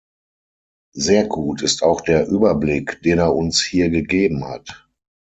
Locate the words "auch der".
1.83-2.27